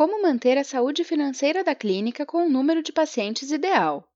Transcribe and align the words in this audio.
Como 0.00 0.22
manter 0.22 0.56
a 0.56 0.64
saúde 0.64 1.04
financeira 1.04 1.62
da 1.62 1.74
clínica 1.74 2.24
com 2.24 2.46
o 2.46 2.48
número 2.48 2.82
de 2.82 2.90
pacientes 2.90 3.50
ideal? 3.50 4.10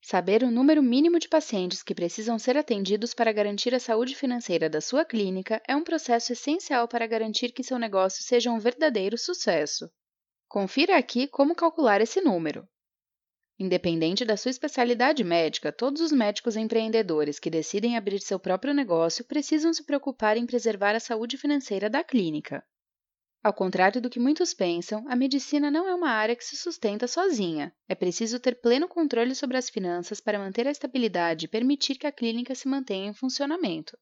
Saber 0.00 0.44
o 0.44 0.50
número 0.52 0.80
mínimo 0.80 1.18
de 1.18 1.28
pacientes 1.28 1.82
que 1.82 1.92
precisam 1.92 2.38
ser 2.38 2.56
atendidos 2.56 3.12
para 3.12 3.32
garantir 3.32 3.74
a 3.74 3.80
saúde 3.80 4.14
financeira 4.14 4.70
da 4.70 4.80
sua 4.80 5.04
clínica 5.04 5.60
é 5.66 5.74
um 5.74 5.82
processo 5.82 6.32
essencial 6.32 6.86
para 6.86 7.04
garantir 7.04 7.50
que 7.50 7.64
seu 7.64 7.80
negócio 7.80 8.22
seja 8.22 8.52
um 8.52 8.60
verdadeiro 8.60 9.18
sucesso. 9.18 9.90
Confira 10.46 10.96
aqui 10.96 11.26
como 11.26 11.52
calcular 11.52 12.00
esse 12.00 12.20
número. 12.20 12.64
Independente 13.58 14.24
da 14.24 14.36
sua 14.36 14.52
especialidade 14.52 15.24
médica, 15.24 15.72
todos 15.72 16.00
os 16.00 16.12
médicos 16.12 16.54
empreendedores 16.54 17.40
que 17.40 17.50
decidem 17.50 17.96
abrir 17.96 18.20
seu 18.20 18.38
próprio 18.38 18.72
negócio 18.72 19.24
precisam 19.24 19.74
se 19.74 19.82
preocupar 19.82 20.36
em 20.36 20.46
preservar 20.46 20.94
a 20.94 21.00
saúde 21.00 21.36
financeira 21.36 21.90
da 21.90 22.04
clínica. 22.04 22.64
Ao 23.42 23.52
contrário 23.52 24.00
do 24.00 24.08
que 24.08 24.20
muitos 24.20 24.54
pensam, 24.54 25.04
a 25.08 25.16
medicina 25.16 25.68
não 25.68 25.88
é 25.88 25.94
uma 25.94 26.10
área 26.10 26.36
que 26.36 26.44
se 26.44 26.56
sustenta 26.56 27.08
sozinha. 27.08 27.74
É 27.88 27.94
preciso 27.94 28.38
ter 28.38 28.60
pleno 28.60 28.86
controle 28.86 29.34
sobre 29.34 29.56
as 29.56 29.68
finanças 29.68 30.20
para 30.20 30.38
manter 30.38 30.68
a 30.68 30.70
estabilidade 30.70 31.46
e 31.46 31.48
permitir 31.48 31.96
que 31.96 32.06
a 32.06 32.12
clínica 32.12 32.54
se 32.54 32.68
mantenha 32.68 33.10
em 33.10 33.14
funcionamento. 33.14 33.98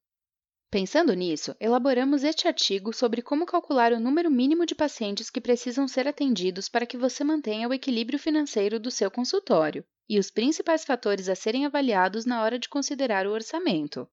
Pensando 0.71 1.15
nisso, 1.15 1.57
elaboramos 1.59 2.23
este 2.23 2.47
artigo 2.47 2.93
sobre 2.93 3.23
como 3.23 3.47
calcular 3.47 3.93
o 3.95 3.99
número 3.99 4.31
mínimo 4.31 4.67
de 4.67 4.75
pacientes 4.75 5.31
que 5.31 5.41
precisam 5.41 5.89
ser 5.89 6.07
atendidos 6.07 6.69
para 6.69 6.85
que 6.85 6.99
você 6.99 7.25
mantenha 7.25 7.67
o 7.67 7.73
equilíbrio 7.73 8.19
financeiro 8.19 8.79
do 8.79 8.91
seu 8.91 9.11
consultório 9.11 9.85
e 10.07 10.19
os 10.19 10.31
principais 10.31 10.85
fatores 10.85 11.31
a 11.31 11.35
serem 11.35 11.65
avaliados 11.65 12.27
na 12.27 12.43
hora 12.43 12.59
de 12.59 12.69
considerar 12.69 13.27
o 13.27 13.33
orçamento. 13.33 14.07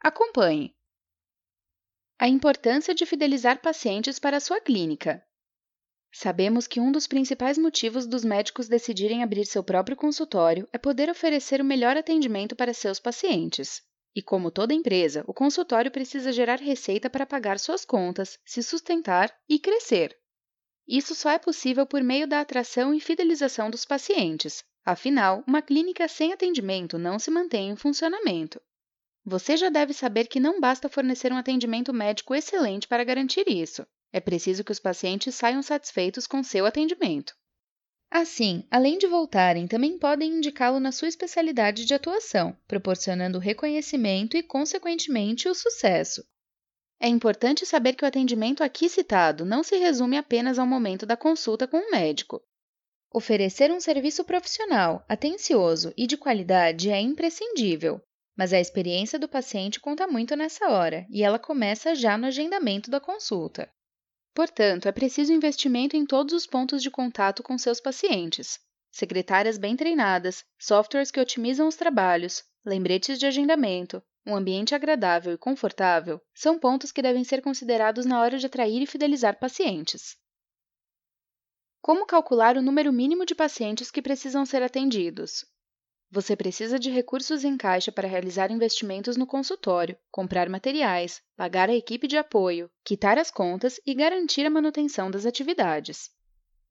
Acompanhe! 0.00 0.77
A 2.20 2.26
importância 2.26 2.92
de 2.92 3.06
fidelizar 3.06 3.62
pacientes 3.62 4.18
para 4.18 4.38
a 4.38 4.40
sua 4.40 4.60
clínica. 4.60 5.24
Sabemos 6.12 6.66
que 6.66 6.80
um 6.80 6.90
dos 6.90 7.06
principais 7.06 7.56
motivos 7.56 8.08
dos 8.08 8.24
médicos 8.24 8.66
decidirem 8.66 9.22
abrir 9.22 9.46
seu 9.46 9.62
próprio 9.62 9.96
consultório 9.96 10.68
é 10.72 10.78
poder 10.78 11.08
oferecer 11.08 11.60
o 11.60 11.64
melhor 11.64 11.96
atendimento 11.96 12.56
para 12.56 12.74
seus 12.74 12.98
pacientes. 12.98 13.82
E 14.16 14.20
como 14.20 14.50
toda 14.50 14.74
empresa, 14.74 15.22
o 15.28 15.32
consultório 15.32 15.92
precisa 15.92 16.32
gerar 16.32 16.58
receita 16.58 17.08
para 17.08 17.24
pagar 17.24 17.56
suas 17.60 17.84
contas, 17.84 18.36
se 18.44 18.64
sustentar 18.64 19.32
e 19.48 19.56
crescer. 19.60 20.18
Isso 20.88 21.14
só 21.14 21.30
é 21.30 21.38
possível 21.38 21.86
por 21.86 22.02
meio 22.02 22.26
da 22.26 22.40
atração 22.40 22.92
e 22.92 22.98
fidelização 22.98 23.70
dos 23.70 23.84
pacientes. 23.84 24.64
Afinal, 24.84 25.44
uma 25.46 25.62
clínica 25.62 26.08
sem 26.08 26.32
atendimento 26.32 26.98
não 26.98 27.16
se 27.16 27.30
mantém 27.30 27.70
em 27.70 27.76
funcionamento. 27.76 28.60
Você 29.24 29.56
já 29.56 29.68
deve 29.68 29.92
saber 29.92 30.26
que 30.26 30.40
não 30.40 30.60
basta 30.60 30.88
fornecer 30.88 31.32
um 31.32 31.36
atendimento 31.36 31.92
médico 31.92 32.34
excelente 32.34 32.88
para 32.88 33.04
garantir 33.04 33.48
isso. 33.48 33.86
É 34.12 34.20
preciso 34.20 34.64
que 34.64 34.72
os 34.72 34.78
pacientes 34.80 35.34
saiam 35.34 35.62
satisfeitos 35.62 36.26
com 36.26 36.42
seu 36.42 36.64
atendimento. 36.64 37.34
Assim, 38.10 38.66
além 38.70 38.96
de 38.96 39.06
voltarem, 39.06 39.66
também 39.66 39.98
podem 39.98 40.38
indicá-lo 40.38 40.80
na 40.80 40.90
sua 40.90 41.08
especialidade 41.08 41.84
de 41.84 41.92
atuação, 41.92 42.56
proporcionando 42.66 43.38
reconhecimento 43.38 44.34
e, 44.34 44.42
consequentemente, 44.42 45.46
o 45.46 45.54
sucesso. 45.54 46.24
É 46.98 47.06
importante 47.06 47.66
saber 47.66 47.94
que 47.94 48.04
o 48.04 48.08
atendimento 48.08 48.64
aqui 48.64 48.88
citado 48.88 49.44
não 49.44 49.62
se 49.62 49.76
resume 49.76 50.16
apenas 50.16 50.58
ao 50.58 50.66
momento 50.66 51.04
da 51.04 51.16
consulta 51.16 51.68
com 51.68 51.76
o 51.76 51.90
médico. 51.90 52.42
Oferecer 53.12 53.70
um 53.70 53.78
serviço 53.78 54.24
profissional, 54.24 55.04
atencioso 55.06 55.92
e 55.96 56.06
de 56.06 56.16
qualidade 56.16 56.90
é 56.90 57.00
imprescindível, 57.00 58.02
mas 58.38 58.52
a 58.52 58.60
experiência 58.60 59.18
do 59.18 59.28
paciente 59.28 59.80
conta 59.80 60.06
muito 60.06 60.36
nessa 60.36 60.68
hora 60.68 61.04
e 61.10 61.24
ela 61.24 61.40
começa 61.40 61.92
já 61.96 62.16
no 62.16 62.28
agendamento 62.28 62.88
da 62.88 63.00
consulta. 63.00 63.68
Portanto, 64.32 64.86
é 64.86 64.92
preciso 64.92 65.32
investimento 65.32 65.96
em 65.96 66.06
todos 66.06 66.32
os 66.32 66.46
pontos 66.46 66.80
de 66.80 66.88
contato 66.88 67.42
com 67.42 67.58
seus 67.58 67.80
pacientes. 67.80 68.60
Secretárias 68.92 69.58
bem 69.58 69.74
treinadas, 69.74 70.44
softwares 70.56 71.10
que 71.10 71.18
otimizam 71.18 71.66
os 71.66 71.74
trabalhos, 71.74 72.44
lembretes 72.64 73.18
de 73.18 73.26
agendamento, 73.26 74.00
um 74.24 74.36
ambiente 74.36 74.72
agradável 74.72 75.32
e 75.32 75.38
confortável 75.38 76.20
são 76.32 76.60
pontos 76.60 76.92
que 76.92 77.02
devem 77.02 77.24
ser 77.24 77.42
considerados 77.42 78.06
na 78.06 78.20
hora 78.20 78.38
de 78.38 78.46
atrair 78.46 78.80
e 78.80 78.86
fidelizar 78.86 79.36
pacientes. 79.40 80.16
Como 81.82 82.06
calcular 82.06 82.56
o 82.56 82.62
número 82.62 82.92
mínimo 82.92 83.26
de 83.26 83.34
pacientes 83.34 83.90
que 83.90 84.02
precisam 84.02 84.46
ser 84.46 84.62
atendidos? 84.62 85.44
Você 86.10 86.34
precisa 86.34 86.78
de 86.78 86.90
recursos 86.90 87.44
em 87.44 87.56
caixa 87.56 87.92
para 87.92 88.08
realizar 88.08 88.50
investimentos 88.50 89.16
no 89.16 89.26
consultório, 89.26 89.96
comprar 90.10 90.48
materiais, 90.48 91.22
pagar 91.36 91.68
a 91.68 91.74
equipe 91.74 92.08
de 92.08 92.16
apoio, 92.16 92.70
quitar 92.82 93.18
as 93.18 93.30
contas 93.30 93.78
e 93.84 93.94
garantir 93.94 94.46
a 94.46 94.50
manutenção 94.50 95.10
das 95.10 95.26
atividades. 95.26 96.10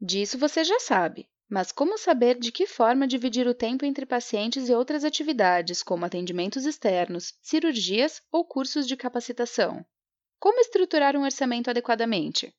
Disso 0.01 0.39
você 0.39 0.63
já 0.63 0.79
sabe, 0.79 1.29
mas 1.47 1.71
como 1.71 1.99
saber 1.99 2.39
de 2.39 2.51
que 2.51 2.65
forma 2.65 3.07
dividir 3.07 3.47
o 3.47 3.53
tempo 3.53 3.85
entre 3.85 4.07
pacientes 4.07 4.69
e 4.69 4.73
outras 4.73 5.03
atividades, 5.03 5.83
como 5.83 6.03
atendimentos 6.03 6.65
externos, 6.65 7.35
cirurgias 7.41 8.21
ou 8.31 8.43
cursos 8.43 8.87
de 8.87 8.97
capacitação? 8.97 9.85
Como 10.39 10.59
estruturar 10.59 11.15
um 11.15 11.23
orçamento 11.23 11.69
adequadamente? 11.69 12.53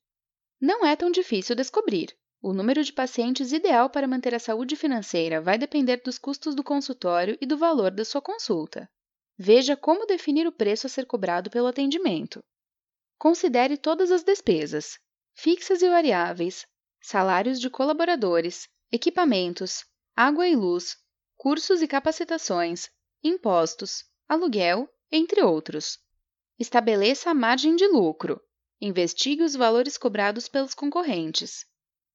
Não 0.61 0.85
é 0.85 0.95
tão 0.95 1.11
difícil 1.11 1.55
descobrir. 1.55 2.17
O 2.41 2.53
número 2.53 2.81
de 2.83 2.93
pacientes 2.93 3.51
ideal 3.51 3.89
para 3.89 4.07
manter 4.07 4.33
a 4.33 4.39
saúde 4.39 4.77
financeira 4.77 5.41
vai 5.41 5.57
depender 5.57 5.97
dos 5.97 6.17
custos 6.17 6.55
do 6.55 6.63
consultório 6.63 7.37
e 7.41 7.45
do 7.45 7.57
valor 7.57 7.91
da 7.91 8.05
sua 8.05 8.21
consulta. 8.21 8.89
Veja 9.37 9.75
como 9.75 10.05
definir 10.05 10.47
o 10.47 10.51
preço 10.51 10.87
a 10.87 10.89
ser 10.89 11.05
cobrado 11.05 11.49
pelo 11.49 11.67
atendimento. 11.67 12.39
Considere 13.17 13.75
todas 13.75 14.09
as 14.09 14.23
despesas, 14.23 14.97
fixas 15.33 15.81
e 15.81 15.89
variáveis, 15.89 16.65
salários 17.01 17.59
de 17.59 17.69
colaboradores, 17.69 18.69
equipamentos, 18.89 19.83
água 20.15 20.47
e 20.47 20.55
luz, 20.55 20.95
cursos 21.35 21.81
e 21.81 21.87
capacitações, 21.87 22.89
impostos, 23.21 24.05
aluguel, 24.29 24.89
entre 25.11 25.41
outros. 25.41 25.99
Estabeleça 26.57 27.31
a 27.31 27.33
margem 27.33 27.75
de 27.75 27.87
lucro. 27.87 28.41
Investigue 28.79 29.43
os 29.43 29.55
valores 29.55 29.97
cobrados 29.97 30.47
pelos 30.47 30.73
concorrentes. 30.73 31.65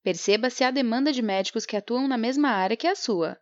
Perceba 0.04 0.50
se 0.50 0.62
há 0.62 0.70
demanda 0.70 1.10
de 1.10 1.22
médicos 1.22 1.64
que 1.64 1.78
atuam 1.78 2.06
na 2.06 2.18
mesma 2.18 2.50
área 2.50 2.76
que 2.76 2.86
a 2.86 2.94
sua. 2.94 3.40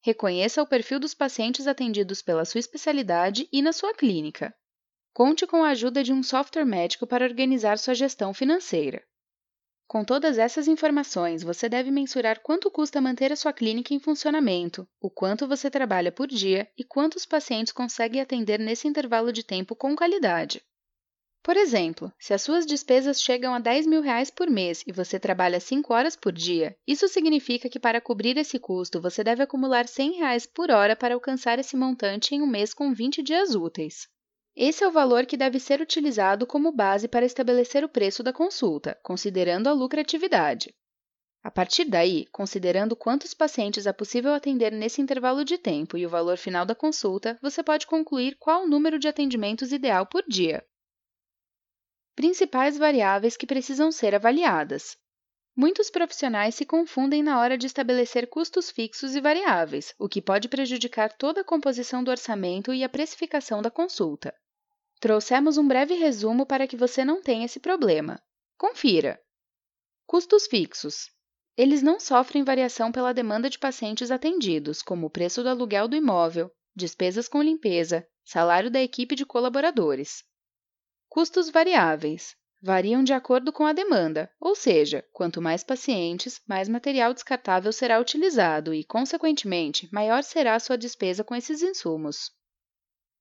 Reconheça 0.00 0.62
o 0.62 0.66
perfil 0.66 1.00
dos 1.00 1.12
pacientes 1.12 1.66
atendidos 1.66 2.22
pela 2.22 2.44
sua 2.44 2.60
especialidade 2.60 3.48
e 3.52 3.60
na 3.60 3.72
sua 3.72 3.92
clínica. 3.92 4.54
Conte 5.12 5.44
com 5.44 5.64
a 5.64 5.70
ajuda 5.70 6.04
de 6.04 6.12
um 6.12 6.22
software 6.22 6.64
médico 6.64 7.04
para 7.04 7.24
organizar 7.24 7.78
sua 7.78 7.94
gestão 7.94 8.32
financeira. 8.32 9.04
Com 9.88 10.04
todas 10.04 10.38
essas 10.38 10.68
informações, 10.68 11.42
você 11.42 11.68
deve 11.68 11.90
mensurar 11.90 12.40
quanto 12.42 12.70
custa 12.70 13.00
manter 13.00 13.32
a 13.32 13.36
sua 13.36 13.52
clínica 13.52 13.92
em 13.92 13.98
funcionamento, 13.98 14.88
o 15.00 15.10
quanto 15.10 15.48
você 15.48 15.68
trabalha 15.68 16.12
por 16.12 16.28
dia 16.28 16.70
e 16.78 16.84
quantos 16.84 17.26
pacientes 17.26 17.72
consegue 17.72 18.20
atender 18.20 18.60
nesse 18.60 18.86
intervalo 18.86 19.32
de 19.32 19.42
tempo 19.42 19.74
com 19.74 19.96
qualidade. 19.96 20.62
Por 21.44 21.58
exemplo, 21.58 22.10
se 22.18 22.32
as 22.32 22.40
suas 22.40 22.64
despesas 22.64 23.20
chegam 23.20 23.52
a 23.54 23.58
10 23.58 23.86
mil 23.86 24.00
reais 24.00 24.30
por 24.30 24.48
mês 24.48 24.82
e 24.86 24.92
você 24.92 25.20
trabalha 25.20 25.60
5 25.60 25.92
horas 25.92 26.16
por 26.16 26.32
dia, 26.32 26.74
isso 26.86 27.06
significa 27.06 27.68
que 27.68 27.78
para 27.78 28.00
cobrir 28.00 28.38
esse 28.38 28.58
custo 28.58 28.98
você 28.98 29.22
deve 29.22 29.42
acumular 29.42 29.86
100 29.86 30.12
reais 30.12 30.46
por 30.46 30.70
hora 30.70 30.96
para 30.96 31.12
alcançar 31.12 31.58
esse 31.58 31.76
montante 31.76 32.34
em 32.34 32.40
um 32.40 32.46
mês 32.46 32.72
com 32.72 32.94
20 32.94 33.22
dias 33.22 33.54
úteis. 33.54 34.08
Esse 34.56 34.84
é 34.84 34.88
o 34.88 34.90
valor 34.90 35.26
que 35.26 35.36
deve 35.36 35.60
ser 35.60 35.82
utilizado 35.82 36.46
como 36.46 36.72
base 36.72 37.08
para 37.08 37.26
estabelecer 37.26 37.84
o 37.84 37.90
preço 37.90 38.22
da 38.22 38.32
consulta, 38.32 38.98
considerando 39.02 39.68
a 39.68 39.72
lucratividade. 39.74 40.74
A 41.42 41.50
partir 41.50 41.84
daí, 41.84 42.24
considerando 42.32 42.96
quantos 42.96 43.34
pacientes 43.34 43.86
é 43.86 43.92
possível 43.92 44.32
atender 44.32 44.72
nesse 44.72 45.02
intervalo 45.02 45.44
de 45.44 45.58
tempo 45.58 45.98
e 45.98 46.06
o 46.06 46.10
valor 46.10 46.38
final 46.38 46.64
da 46.64 46.74
consulta, 46.74 47.38
você 47.42 47.62
pode 47.62 47.86
concluir 47.86 48.34
qual 48.40 48.64
o 48.64 48.66
número 48.66 48.98
de 48.98 49.08
atendimentos 49.08 49.72
ideal 49.72 50.06
por 50.06 50.24
dia. 50.26 50.64
Principais 52.14 52.78
variáveis 52.78 53.36
que 53.36 53.46
precisam 53.46 53.90
ser 53.90 54.14
avaliadas. 54.14 54.96
Muitos 55.56 55.90
profissionais 55.90 56.54
se 56.54 56.64
confundem 56.64 57.22
na 57.22 57.40
hora 57.40 57.58
de 57.58 57.66
estabelecer 57.66 58.28
custos 58.28 58.70
fixos 58.70 59.14
e 59.14 59.20
variáveis, 59.20 59.94
o 59.98 60.08
que 60.08 60.22
pode 60.22 60.48
prejudicar 60.48 61.12
toda 61.12 61.40
a 61.40 61.44
composição 61.44 62.02
do 62.02 62.10
orçamento 62.10 62.72
e 62.72 62.82
a 62.82 62.88
precificação 62.88 63.62
da 63.62 63.70
consulta. 63.70 64.34
Trouxemos 65.00 65.58
um 65.58 65.66
breve 65.66 65.94
resumo 65.94 66.46
para 66.46 66.66
que 66.66 66.76
você 66.76 67.04
não 67.04 67.20
tenha 67.20 67.46
esse 67.46 67.60
problema. 67.60 68.20
Confira! 68.56 69.20
Custos 70.06 70.46
fixos. 70.46 71.10
Eles 71.56 71.82
não 71.82 72.00
sofrem 72.00 72.42
variação 72.42 72.90
pela 72.90 73.14
demanda 73.14 73.48
de 73.48 73.58
pacientes 73.58 74.10
atendidos, 74.10 74.82
como 74.82 75.06
o 75.06 75.10
preço 75.10 75.42
do 75.42 75.48
aluguel 75.48 75.86
do 75.86 75.96
imóvel, 75.96 76.50
despesas 76.74 77.28
com 77.28 77.42
limpeza, 77.42 78.06
salário 78.24 78.70
da 78.70 78.82
equipe 78.82 79.14
de 79.14 79.24
colaboradores. 79.24 80.24
Custos 81.14 81.48
variáveis 81.48 82.34
variam 82.60 83.04
de 83.04 83.12
acordo 83.12 83.52
com 83.52 83.64
a 83.64 83.72
demanda, 83.72 84.28
ou 84.40 84.56
seja, 84.56 85.04
quanto 85.12 85.40
mais 85.40 85.62
pacientes, 85.62 86.40
mais 86.44 86.68
material 86.68 87.14
descartável 87.14 87.72
será 87.72 88.00
utilizado 88.00 88.74
e, 88.74 88.82
consequentemente, 88.82 89.88
maior 89.92 90.24
será 90.24 90.56
a 90.56 90.58
sua 90.58 90.76
despesa 90.76 91.22
com 91.22 91.36
esses 91.36 91.62
insumos. 91.62 92.32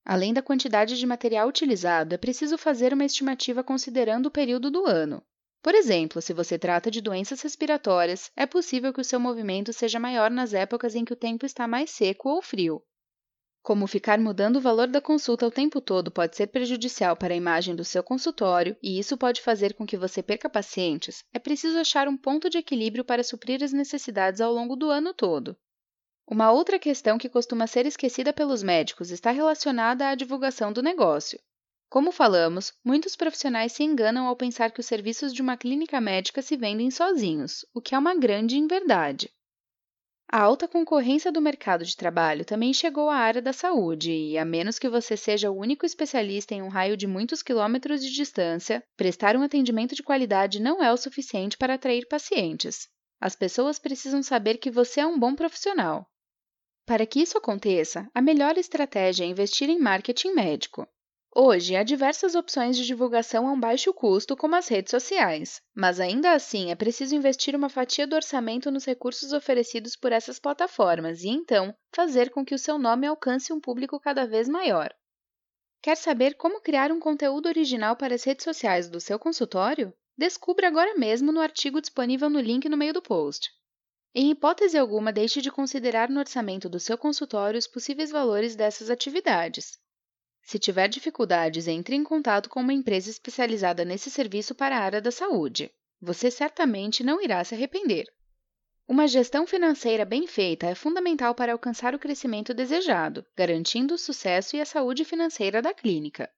Além 0.04 0.34
da 0.34 0.42
quantidade 0.42 0.98
de 0.98 1.06
material 1.06 1.48
utilizado, 1.48 2.16
é 2.16 2.18
preciso 2.18 2.58
fazer 2.58 2.96
uma 2.96 3.06
estimativa 3.06 3.64
considerando 3.64 4.26
o 4.26 4.32
período 4.32 4.72
do 4.72 4.88
ano. 4.88 5.24
Por 5.62 5.76
exemplo, 5.76 6.20
se 6.20 6.34
você 6.34 6.58
trata 6.58 6.90
de 6.90 7.00
doenças 7.00 7.44
respiratórias, 7.44 8.32
é 8.36 8.48
possível 8.48 8.92
que 8.92 9.02
o 9.02 9.06
seu 9.06 9.20
movimento 9.20 9.72
seja 9.72 10.00
maior 10.00 10.32
nas 10.32 10.56
épocas 10.56 10.96
em 10.96 11.06
que 11.06 11.14
o 11.14 11.16
tempo 11.16 11.46
está 11.46 11.68
mais 11.68 11.92
seco 11.92 12.30
ou 12.30 12.42
frio. 12.42 12.84
Como 13.64 13.88
ficar 13.88 14.20
mudando 14.20 14.58
o 14.58 14.62
valor 14.62 14.88
da 14.88 15.00
consulta 15.00 15.48
o 15.48 15.52
tempo 15.52 15.80
todo 15.80 16.12
pode 16.12 16.36
ser 16.36 16.48
prejudicial 16.48 17.16
para 17.16 17.34
a 17.34 17.38
imagem 17.38 17.74
do 17.74 17.86
seu 17.86 18.04
consultório 18.04 18.76
e 18.84 19.00
isso 19.00 19.16
pode 19.18 19.42
fazer 19.42 19.74
com 19.74 19.86
que 19.86 19.96
você 19.96 20.22
perca 20.22 20.50
pacientes, 20.50 21.24
é 21.34 21.40
preciso 21.40 21.80
achar 21.80 22.10
um 22.10 22.18
ponto 22.18 22.50
de 22.50 22.58
equilíbrio 22.58 23.06
para 23.06 23.24
suprir 23.24 23.64
as 23.64 23.72
necessidades 23.72 24.42
ao 24.42 24.52
longo 24.52 24.76
do 24.76 24.90
ano 24.90 25.14
todo. 25.14 25.56
Uma 26.28 26.52
outra 26.52 26.78
questão 26.78 27.18
que 27.18 27.30
costuma 27.30 27.66
ser 27.66 27.86
esquecida 27.86 28.34
pelos 28.34 28.62
médicos 28.62 29.12
está 29.12 29.32
relacionada 29.32 30.10
à 30.10 30.16
divulgação 30.16 30.74
do 30.74 30.84
negócio. 30.84 31.40
Como 31.90 32.12
falamos, 32.12 32.74
muitos 32.84 33.16
profissionais 33.16 33.72
se 33.72 33.84
enganam 33.84 34.28
ao 34.28 34.36
pensar 34.36 34.72
que 34.72 34.82
os 34.82 34.86
serviços 34.86 35.34
de 35.34 35.42
uma 35.42 35.56
clínica 35.56 36.02
médica 36.02 36.42
se 36.42 36.58
vendem 36.58 36.92
sozinhos, 36.92 37.66
o 37.74 37.80
que 37.80 37.96
é 37.96 37.98
uma 37.98 38.14
grande 38.14 38.58
inverdade. 38.58 39.32
A 40.32 40.42
alta 40.42 40.68
concorrência 40.68 41.32
do 41.32 41.42
mercado 41.42 41.86
de 41.86 41.96
trabalho 41.96 42.44
também 42.44 42.74
chegou 42.74 43.10
à 43.10 43.16
área 43.18 43.42
da 43.42 43.54
saúde 43.54 44.12
e, 44.12 44.38
a 44.38 44.44
menos 44.44 44.80
que 44.80 44.90
você 44.90 45.16
seja 45.16 45.52
o 45.52 45.58
único 45.58 45.86
especialista 45.86 46.56
em 46.56 46.62
um 46.62 46.70
raio 46.70 46.98
de 46.98 47.06
muitos 47.06 47.44
quilômetros 47.44 48.04
de 48.04 48.12
distância, 48.12 48.84
prestar 48.98 49.36
um 49.36 49.44
atendimento 49.44 49.94
de 49.94 50.02
qualidade 50.02 50.60
não 50.60 50.84
é 50.84 50.92
o 50.92 50.98
suficiente 50.98 51.58
para 51.58 51.76
atrair 51.76 52.08
pacientes. 52.08 52.88
As 53.22 53.36
pessoas 53.36 53.78
precisam 53.80 54.24
saber 54.24 54.58
que 54.58 54.72
você 54.72 55.02
é 55.02 55.06
um 55.06 55.20
bom 55.20 55.36
profissional. 55.36 56.06
Para 56.86 57.06
que 57.06 57.22
isso 57.22 57.38
aconteça, 57.38 58.10
a 58.14 58.22
melhor 58.22 58.58
estratégia 58.58 59.24
é 59.24 59.28
investir 59.28 59.70
em 59.70 59.80
marketing 59.80 60.34
médico. 60.34 60.88
Hoje, 61.36 61.76
há 61.76 61.82
diversas 61.82 62.36
opções 62.36 62.78
de 62.78 62.86
divulgação 62.86 63.48
a 63.48 63.52
um 63.52 63.60
baixo 63.60 63.92
custo, 63.92 64.38
como 64.38 64.56
as 64.56 64.68
redes 64.68 64.92
sociais, 64.92 65.60
mas 65.76 66.00
ainda 66.00 66.32
assim 66.32 66.70
é 66.70 66.76
preciso 66.76 67.16
investir 67.16 67.56
uma 67.56 67.70
fatia 67.70 68.06
do 68.06 68.16
orçamento 68.16 68.70
nos 68.70 68.86
recursos 68.86 69.34
oferecidos 69.34 69.96
por 69.96 70.12
essas 70.12 70.38
plataformas 70.38 71.24
e 71.24 71.30
então 71.30 71.76
fazer 71.92 72.30
com 72.30 72.46
que 72.46 72.54
o 72.54 72.60
seu 72.60 72.78
nome 72.78 73.08
alcance 73.08 73.52
um 73.52 73.60
público 73.60 74.00
cada 74.00 74.28
vez 74.28 74.48
maior. 74.48 74.94
Quer 75.82 75.98
saber 75.98 76.36
como 76.36 76.62
criar 76.62 76.92
um 76.92 77.00
conteúdo 77.00 77.48
original 77.48 77.96
para 77.96 78.14
as 78.14 78.24
redes 78.24 78.44
sociais 78.44 78.88
do 78.88 79.02
seu 79.02 79.18
consultório? 79.18 79.92
Descubra 80.16 80.68
agora 80.68 80.94
mesmo 80.96 81.32
no 81.32 81.42
artigo 81.42 81.82
disponível 81.82 82.30
no 82.30 82.40
link 82.40 82.70
no 82.70 82.78
meio 82.78 82.94
do 82.94 83.02
post. 83.02 83.50
Em 84.14 84.30
hipótese 84.30 84.78
alguma, 84.78 85.12
deixe 85.12 85.42
de 85.42 85.50
considerar 85.50 86.12
no 86.12 86.20
orçamento 86.20 86.70
do 86.70 86.80
seu 86.80 86.96
consultório 86.96 87.58
os 87.58 87.66
possíveis 87.66 88.12
valores 88.12 88.56
dessas 88.56 88.92
atividades. 88.92 89.82
Se 90.44 90.60
tiver 90.60 90.88
dificuldades, 90.90 91.68
entre 91.68 91.96
em 91.96 92.04
contato 92.04 92.50
com 92.50 92.60
uma 92.60 92.74
empresa 92.74 93.10
especializada 93.10 93.84
nesse 93.84 94.12
serviço 94.12 94.54
para 94.54 94.78
a 94.78 94.82
área 94.82 95.02
da 95.02 95.10
saúde. 95.10 95.72
Você 96.02 96.30
certamente 96.30 97.04
não 97.04 97.22
irá 97.22 97.44
se 97.44 97.56
arrepender. 97.56 98.06
Uma 98.86 99.08
gestão 99.08 99.48
financeira 99.48 100.04
bem 100.04 100.28
feita 100.28 100.68
é 100.68 100.76
fundamental 100.76 101.34
para 101.34 101.54
alcançar 101.54 101.96
o 101.96 102.00
crescimento 102.00 102.54
desejado, 102.54 103.26
garantindo 103.36 103.94
o 103.94 103.98
sucesso 103.98 104.58
e 104.58 104.62
a 104.62 104.66
saúde 104.66 105.06
financeira 105.06 105.62
da 105.62 105.74
clínica. 105.74 106.30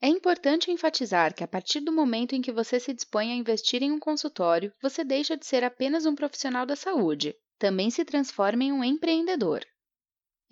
É 0.00 0.06
importante 0.06 0.70
enfatizar 0.70 1.34
que, 1.34 1.42
a 1.42 1.48
partir 1.48 1.80
do 1.80 1.90
momento 1.90 2.34
em 2.34 2.40
que 2.40 2.52
você 2.52 2.78
se 2.78 2.94
dispõe 2.94 3.32
a 3.32 3.34
investir 3.34 3.82
em 3.82 3.90
um 3.90 3.98
consultório, 3.98 4.72
você 4.80 5.02
deixa 5.02 5.36
de 5.36 5.44
ser 5.44 5.64
apenas 5.64 6.06
um 6.06 6.14
profissional 6.14 6.64
da 6.64 6.76
saúde, 6.76 7.34
também 7.58 7.90
se 7.90 8.04
transforma 8.04 8.62
em 8.62 8.72
um 8.72 8.84
empreendedor. 8.84 9.66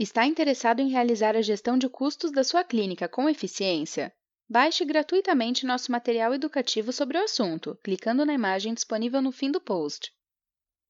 Está 0.02 0.26
interessado 0.26 0.80
em 0.80 0.88
realizar 0.88 1.36
a 1.36 1.42
gestão 1.42 1.78
de 1.78 1.88
custos 1.88 2.32
da 2.32 2.42
sua 2.42 2.64
clínica 2.64 3.08
com 3.08 3.28
eficiência? 3.28 4.12
Baixe 4.50 4.84
gratuitamente 4.84 5.64
nosso 5.64 5.92
material 5.92 6.34
educativo 6.34 6.92
sobre 6.92 7.16
o 7.16 7.22
assunto, 7.22 7.78
clicando 7.84 8.26
na 8.26 8.34
imagem 8.34 8.74
disponível 8.74 9.22
no 9.22 9.30
fim 9.30 9.48
do 9.48 9.60
post. 9.60 10.10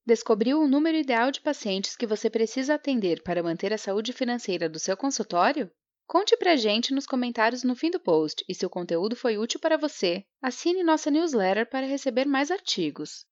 Descobriu 0.03 0.59
o 0.59 0.67
número 0.67 0.97
ideal 0.97 1.29
de 1.29 1.41
pacientes 1.41 1.95
que 1.95 2.07
você 2.07 2.27
precisa 2.27 2.73
atender 2.73 3.21
para 3.21 3.43
manter 3.43 3.71
a 3.71 3.77
saúde 3.77 4.11
financeira 4.11 4.67
do 4.67 4.79
seu 4.79 4.97
consultório? 4.97 5.69
Conte 6.07 6.35
pra 6.35 6.55
gente 6.55 6.91
nos 6.91 7.05
comentários 7.05 7.63
no 7.63 7.75
fim 7.75 7.91
do 7.91 7.99
post 7.99 8.43
e 8.49 8.55
se 8.55 8.65
o 8.65 8.69
conteúdo 8.69 9.15
foi 9.15 9.37
útil 9.37 9.59
para 9.59 9.77
você, 9.77 10.25
assine 10.41 10.81
nossa 10.81 11.11
newsletter 11.11 11.69
para 11.69 11.85
receber 11.85 12.25
mais 12.25 12.49
artigos. 12.49 13.27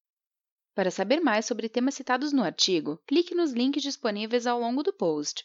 Para 0.76 0.92
saber 0.92 1.20
mais 1.20 1.44
sobre 1.44 1.68
temas 1.68 1.96
citados 1.96 2.32
no 2.32 2.44
artigo, 2.44 3.02
clique 3.04 3.34
nos 3.34 3.50
links 3.50 3.82
disponíveis 3.82 4.46
ao 4.46 4.60
longo 4.60 4.84
do 4.84 4.92
post. 4.92 5.44